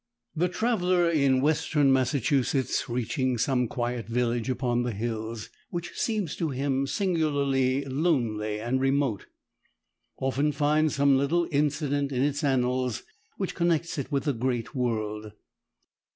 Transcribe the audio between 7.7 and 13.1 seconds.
lonely and remote, often finds some little incident in its annals